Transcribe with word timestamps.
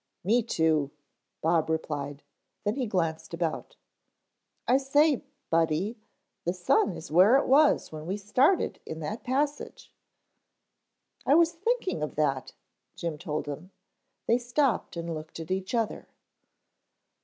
"Me 0.23 0.41
too," 0.41 0.89
Bob 1.41 1.69
replied, 1.69 2.23
then 2.63 2.73
he 2.73 2.87
glanced 2.87 3.35
about. 3.35 3.75
"I 4.67 4.77
say, 4.77 5.23
Buddy, 5.51 5.95
the 6.43 6.55
sun 6.55 6.97
is 6.97 7.11
where 7.11 7.37
it 7.37 7.45
was 7.45 7.91
when 7.91 8.07
we 8.07 8.17
started 8.17 8.79
in 8.83 8.99
that 9.01 9.23
passage." 9.23 9.93
"I 11.23 11.35
was 11.35 11.51
thinking 11.51 12.01
of 12.01 12.15
that," 12.15 12.53
Jim 12.95 13.19
told 13.19 13.45
him. 13.45 13.69
They 14.25 14.39
stopped 14.39 14.97
and 14.97 15.13
looked 15.13 15.39
at 15.39 15.51
each 15.51 15.75
other. 15.75 16.07